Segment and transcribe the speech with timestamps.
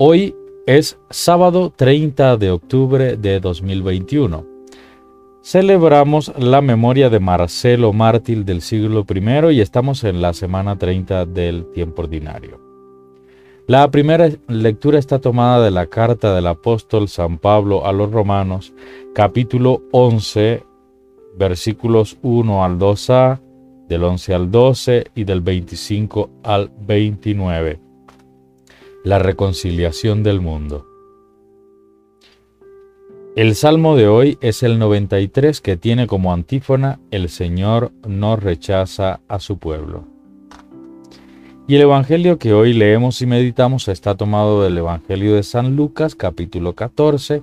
[0.00, 4.46] Hoy es sábado 30 de octubre de 2021.
[5.42, 11.26] Celebramos la memoria de Marcelo mártir del siglo I y estamos en la semana 30
[11.26, 12.60] del tiempo ordinario.
[13.66, 18.72] La primera lectura está tomada de la carta del apóstol San Pablo a los romanos,
[19.16, 20.62] capítulo 11,
[21.36, 23.40] versículos 1 al 2a,
[23.88, 27.87] del 11 al 12 y del 25 al 29.
[29.08, 30.86] La reconciliación del mundo.
[33.36, 39.20] El salmo de hoy es el 93 que tiene como antífona El Señor no rechaza
[39.26, 40.04] a su pueblo.
[41.66, 46.14] Y el Evangelio que hoy leemos y meditamos está tomado del Evangelio de San Lucas
[46.14, 47.42] capítulo 14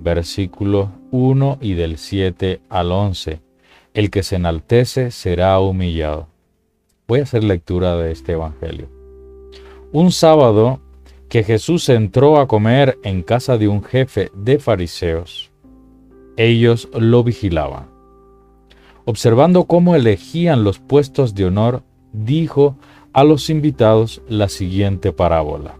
[0.00, 3.40] versículo 1 y del 7 al 11.
[3.94, 6.26] El que se enaltece será humillado.
[7.06, 8.88] Voy a hacer lectura de este Evangelio.
[9.92, 10.80] Un sábado
[11.34, 15.50] que Jesús entró a comer en casa de un jefe de fariseos.
[16.36, 17.86] Ellos lo vigilaban.
[19.04, 21.82] Observando cómo elegían los puestos de honor,
[22.12, 22.76] dijo
[23.12, 25.74] a los invitados la siguiente parábola.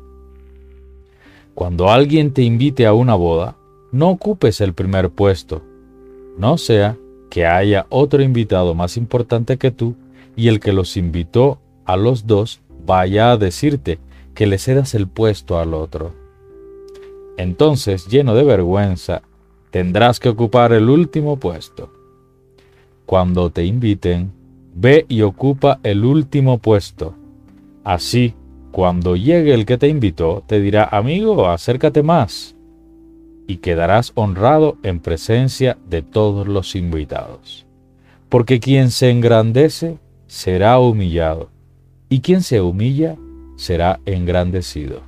[1.55, 3.57] Cuando alguien te invite a una boda,
[3.93, 5.63] no ocupes el primer puesto,
[6.37, 6.97] no sea
[7.31, 9.95] que haya otro invitado más importante que tú
[10.35, 14.01] y el que los invitó a los dos vaya a decirte
[14.35, 16.13] que le cedas el puesto al otro.
[17.37, 19.23] Entonces, lleno de vergüenza,
[19.71, 21.93] tendrás que ocupar el último puesto.
[23.07, 24.33] Cuando te inviten,
[24.75, 27.15] ve y ocupa el último puesto.
[27.83, 28.35] Así,
[28.71, 32.55] cuando llegue el que te invitó, te dirá, amigo, acércate más
[33.47, 37.67] y quedarás honrado en presencia de todos los invitados.
[38.29, 41.51] Porque quien se engrandece será humillado,
[42.09, 43.17] y quien se humilla
[43.57, 45.03] será engrandecido.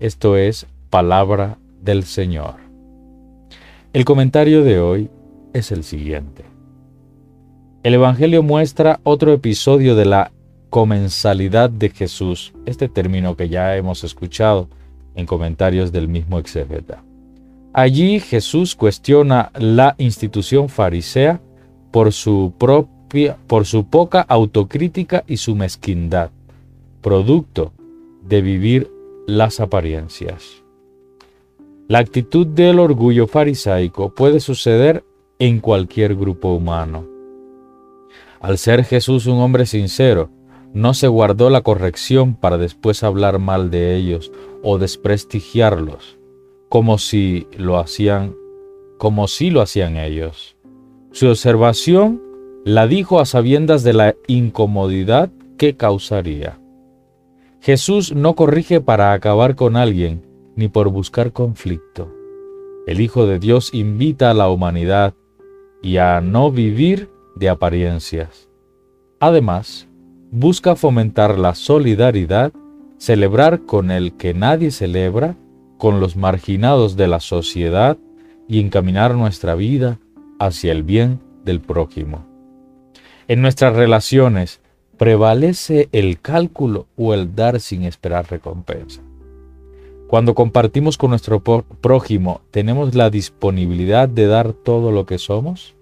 [0.00, 2.56] Esto es palabra del Señor.
[3.92, 5.10] El comentario de hoy
[5.52, 6.44] es el siguiente.
[7.82, 10.32] El Evangelio muestra otro episodio de la
[10.70, 14.68] comensalidad de Jesús, este término que ya hemos escuchado
[15.14, 17.02] en comentarios del mismo exégeta.
[17.72, 21.40] Allí Jesús cuestiona la institución farisea
[21.90, 26.30] por su propia por su poca autocrítica y su mezquindad,
[27.00, 27.72] producto
[28.22, 28.90] de vivir
[29.26, 30.62] las apariencias.
[31.88, 35.04] La actitud del orgullo farisaico puede suceder
[35.38, 37.06] en cualquier grupo humano.
[38.40, 40.30] Al ser Jesús un hombre sincero,
[40.74, 44.30] no se guardó la corrección para después hablar mal de ellos
[44.62, 46.18] o desprestigiarlos
[46.68, 48.34] como si lo hacían
[48.98, 50.56] como si lo hacían ellos.
[51.12, 52.20] Su observación
[52.64, 56.58] la dijo a sabiendas de la incomodidad que causaría.
[57.68, 60.24] Jesús no corrige para acabar con alguien
[60.56, 62.10] ni por buscar conflicto.
[62.86, 65.12] El Hijo de Dios invita a la humanidad
[65.82, 68.48] y a no vivir de apariencias.
[69.20, 69.86] Además,
[70.30, 72.52] busca fomentar la solidaridad,
[72.96, 75.36] celebrar con el que nadie celebra
[75.76, 77.98] con los marginados de la sociedad
[78.48, 79.98] y encaminar nuestra vida
[80.38, 82.24] hacia el bien del prójimo.
[83.28, 84.62] En nuestras relaciones,
[84.98, 89.00] ¿prevalece el cálculo o el dar sin esperar recompensa?
[90.08, 95.74] Cuando compartimos con nuestro prójimo, ¿tenemos la disponibilidad de dar todo lo que somos?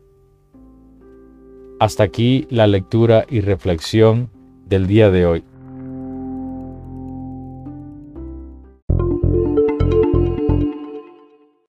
[1.78, 4.30] Hasta aquí la lectura y reflexión
[4.66, 5.44] del día de hoy.